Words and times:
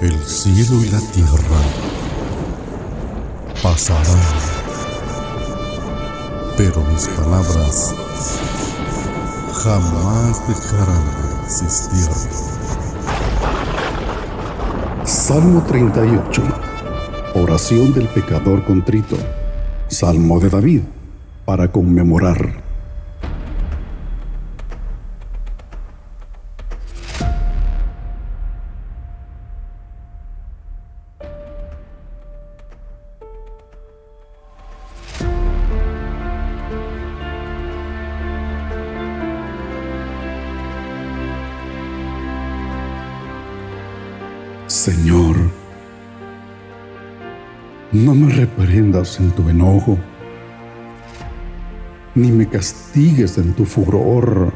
El 0.00 0.12
cielo 0.24 0.84
y 0.84 0.90
la 0.90 1.00
tierra 1.00 1.56
pasarán, 3.62 4.04
pero 6.58 6.82
mis 6.82 7.08
palabras 7.08 7.94
jamás 9.54 10.46
dejarán 10.46 11.02
de 11.02 11.44
existir. 11.46 12.10
Salmo 15.04 15.64
38. 15.66 16.42
Oración 17.34 17.94
del 17.94 18.06
pecador 18.08 18.66
contrito. 18.66 19.16
Salmo 19.88 20.38
de 20.40 20.50
David 20.50 20.82
para 21.46 21.72
conmemorar. 21.72 22.65
Señor, 44.66 45.36
no 47.92 48.16
me 48.16 48.32
reprendas 48.32 49.20
en 49.20 49.30
tu 49.30 49.48
enojo, 49.48 49.96
ni 52.16 52.32
me 52.32 52.48
castigues 52.48 53.38
en 53.38 53.52
tu 53.52 53.64
furor, 53.64 54.52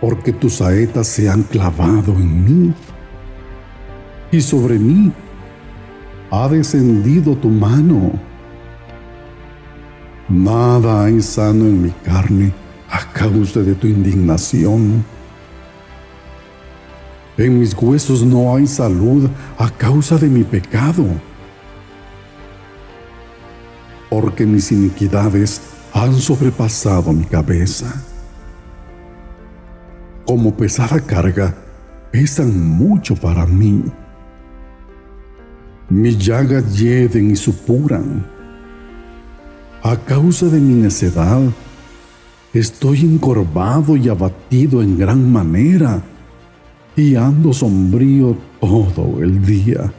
porque 0.00 0.32
tus 0.32 0.54
saetas 0.54 1.06
se 1.06 1.30
han 1.30 1.44
clavado 1.44 2.12
en 2.14 2.44
mí, 2.44 2.74
y 4.32 4.40
sobre 4.40 4.80
mí 4.80 5.12
ha 6.32 6.48
descendido 6.48 7.36
tu 7.36 7.50
mano. 7.50 8.10
Nada 10.28 11.04
hay 11.04 11.20
sano 11.20 11.66
en 11.66 11.82
mi 11.82 11.90
carne 12.02 12.52
a 12.90 13.12
causa 13.12 13.60
de 13.60 13.76
tu 13.76 13.86
indignación 13.86 15.04
en 17.36 17.58
mis 17.58 17.74
huesos 17.74 18.22
no 18.22 18.54
hay 18.54 18.66
salud 18.66 19.28
a 19.58 19.68
causa 19.70 20.16
de 20.16 20.28
mi 20.28 20.44
pecado. 20.44 21.04
Porque 24.08 24.46
mis 24.46 24.70
iniquidades 24.70 25.60
han 25.92 26.14
sobrepasado 26.14 27.12
mi 27.12 27.24
cabeza. 27.24 27.92
Como 30.24 30.56
pesada 30.56 31.00
carga, 31.00 31.54
pesan 32.12 32.56
mucho 32.56 33.16
para 33.16 33.46
mí. 33.46 33.82
Mis 35.90 36.16
llagas 36.18 36.78
hieden 36.78 37.32
y 37.32 37.36
supuran. 37.36 38.24
A 39.82 39.96
causa 39.96 40.46
de 40.46 40.60
mi 40.60 40.74
necedad, 40.74 41.42
estoy 42.54 43.00
encorvado 43.00 43.96
y 43.96 44.08
abatido 44.08 44.80
en 44.80 44.96
gran 44.96 45.30
manera 45.30 46.00
y 46.96 47.16
ando 47.16 47.52
sombrío 47.52 48.36
todo 48.60 49.22
el 49.22 49.44
día. 49.44 49.92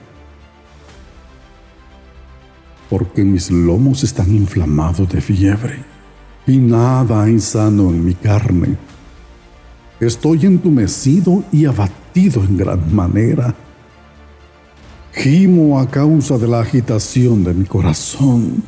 Porque 2.90 3.24
mis 3.24 3.52
lomos 3.52 4.04
están 4.04 4.34
inflamados 4.34 5.10
de 5.10 5.22
fiebre 5.22 5.84
y 6.48 6.58
nada 6.58 7.24
hay 7.24 7.40
sano 7.40 7.90
en 7.90 8.06
mi 8.06 8.14
carne. 8.14 8.78
Estoy 10.00 10.46
entumecido 10.46 11.44
y 11.52 11.66
abatido 11.66 12.44
en 12.44 12.58
gran 12.58 12.96
manera. 12.96 13.56
Gimo 15.14 15.80
a 15.80 15.90
causa 15.90 16.38
de 16.38 16.48
la 16.48 16.60
agitación 16.60 17.44
de 17.44 17.54
mi 17.54 17.66
corazón. 17.66 18.64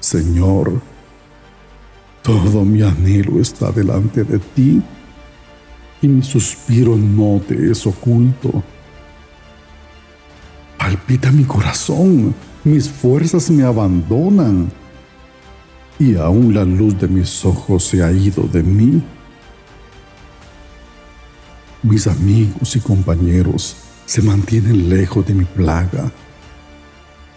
Señor, 0.00 0.80
todo 2.22 2.64
mi 2.64 2.82
anhelo 2.82 3.40
está 3.40 3.72
delante 3.72 4.22
de 4.22 4.38
ti 4.38 4.82
y 6.00 6.08
mi 6.08 6.22
suspiro 6.22 6.96
no 6.96 7.40
te 7.46 7.70
es 7.70 7.86
oculto. 7.86 8.62
Palpita 10.78 11.32
mi 11.32 11.44
corazón, 11.44 12.34
mis 12.64 12.88
fuerzas 12.88 13.50
me 13.50 13.64
abandonan 13.64 14.70
y 15.98 16.14
aún 16.16 16.54
la 16.54 16.64
luz 16.64 16.98
de 16.98 17.08
mis 17.08 17.44
ojos 17.44 17.84
se 17.84 18.02
ha 18.02 18.12
ido 18.12 18.44
de 18.44 18.62
mí. 18.62 19.02
Mis 21.82 22.06
amigos 22.06 22.76
y 22.76 22.80
compañeros 22.80 23.76
se 24.06 24.22
mantienen 24.22 24.88
lejos 24.88 25.26
de 25.26 25.34
mi 25.34 25.44
plaga 25.44 26.10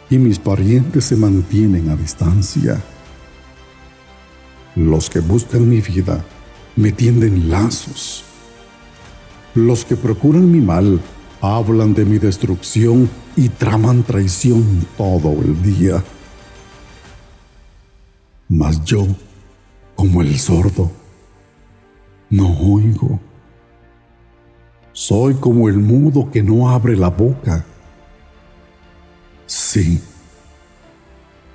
y 0.09 0.17
mis 0.17 0.38
parientes 0.39 1.05
se 1.05 1.16
mantienen 1.16 1.89
a 1.89 1.95
distancia. 1.95 2.81
Los 4.75 5.09
que 5.09 5.19
buscan 5.19 5.67
mi 5.67 5.81
vida 5.81 6.23
me 6.75 6.91
tienden 6.91 7.50
lazos 7.50 8.25
los 9.56 9.84
que 9.84 9.95
procuran 9.95 10.50
mi 10.51 10.62
mal 10.62 11.01
hablan 11.41 11.94
de 11.94 12.06
mi 12.06 12.19
destrucción 12.19 13.09
y 13.35 13.50
traman 13.50 14.03
traición 14.03 14.85
todo 14.97 15.31
el 15.41 15.62
día. 15.62 16.03
Mas 18.47 18.84
yo, 18.84 19.07
como 19.95 20.22
el 20.22 20.38
sordo, 20.39 20.91
no 22.29 22.57
oigo. 22.59 23.19
Soy 24.94 25.35
como 25.35 25.68
el 25.68 25.78
mudo 25.78 26.29
que 26.29 26.44
no 26.44 26.69
abre 26.69 26.95
la 26.95 27.09
boca. 27.09 27.66
Sí, 29.47 30.01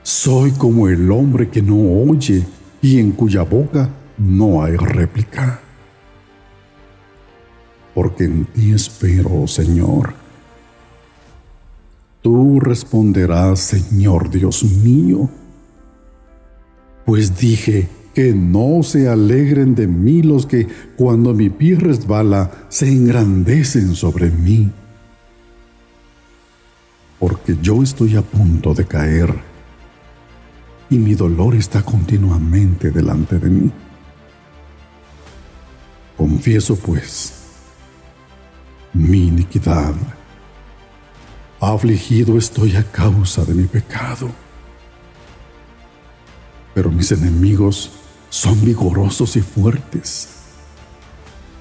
soy 0.02 0.52
como 0.52 0.88
el 0.88 1.10
hombre 1.10 1.48
que 1.48 1.62
no 1.62 1.76
oye 2.10 2.44
y 2.82 2.98
en 2.98 3.12
cuya 3.12 3.42
boca 3.42 3.88
no 4.18 4.62
hay 4.62 4.76
réplica 4.76 5.60
porque 7.96 8.24
en 8.24 8.44
ti 8.44 8.72
espero, 8.72 9.46
Señor. 9.46 10.12
Tú 12.20 12.60
responderás, 12.60 13.60
Señor 13.60 14.28
Dios 14.28 14.64
mío, 14.64 15.30
pues 17.06 17.38
dije 17.38 17.88
que 18.12 18.34
no 18.34 18.82
se 18.82 19.08
alegren 19.08 19.74
de 19.74 19.86
mí 19.86 20.20
los 20.20 20.44
que 20.44 20.68
cuando 20.98 21.32
mi 21.32 21.48
pie 21.48 21.76
resbala 21.76 22.66
se 22.68 22.86
engrandecen 22.86 23.94
sobre 23.94 24.30
mí, 24.30 24.70
porque 27.18 27.56
yo 27.62 27.82
estoy 27.82 28.16
a 28.16 28.22
punto 28.22 28.74
de 28.74 28.84
caer 28.84 29.32
y 30.90 30.98
mi 30.98 31.14
dolor 31.14 31.54
está 31.54 31.80
continuamente 31.80 32.90
delante 32.90 33.38
de 33.38 33.48
mí. 33.48 33.70
Confieso 36.18 36.76
pues 36.76 37.35
mi 38.96 39.28
iniquidad. 39.28 39.94
Afligido 41.60 42.38
estoy 42.38 42.76
a 42.76 42.82
causa 42.82 43.44
de 43.44 43.54
mi 43.54 43.64
pecado. 43.64 44.30
Pero 46.74 46.90
mis 46.90 47.12
enemigos 47.12 47.90
son 48.30 48.62
vigorosos 48.64 49.36
y 49.36 49.40
fuertes. 49.40 50.28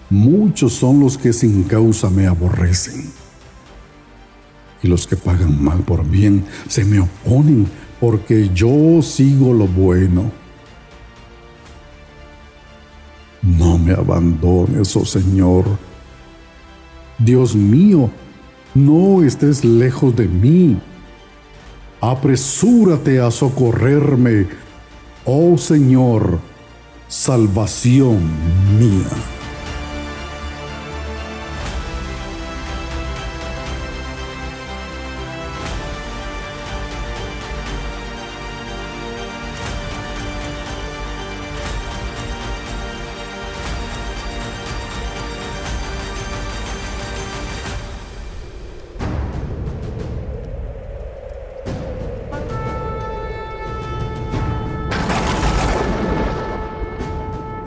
Muchos 0.10 0.74
son 0.74 1.00
los 1.00 1.18
que 1.18 1.34
sin 1.34 1.64
causa 1.64 2.10
me 2.10 2.28
aborrecen. 2.28 3.12
Y 4.84 4.88
los 4.88 5.08
que 5.08 5.16
pagan 5.16 5.64
mal 5.64 5.80
por 5.80 6.06
bien 6.06 6.46
se 6.68 6.86
me 6.86 7.00
oponen 7.00 7.68
porque 8.00 8.50
yo 8.54 9.02
sigo 9.02 9.54
lo 9.54 9.68
bueno. 9.68 10.32
No 13.42 13.78
me 13.78 13.94
abandones, 13.94 14.96
oh 14.96 15.06
Señor, 15.06 15.66
Dios 17.18 17.56
mío, 17.56 18.10
no 18.74 19.24
estés 19.24 19.64
lejos 19.64 20.16
de 20.16 20.28
mí. 20.28 20.78
Apresúrate 22.02 23.20
a 23.20 23.32
socorrerme, 23.32 24.48
oh 25.24 25.58
Señor, 25.58 26.40
salvación 27.08 28.20
mía. 28.80 29.35